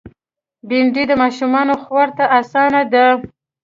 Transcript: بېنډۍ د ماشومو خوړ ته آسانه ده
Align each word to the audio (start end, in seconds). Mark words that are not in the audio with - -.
بېنډۍ 0.67 1.03
د 1.07 1.11
ماشومو 1.21 1.75
خوړ 1.83 2.07
ته 2.17 2.23
آسانه 2.39 2.81
ده 2.93 3.05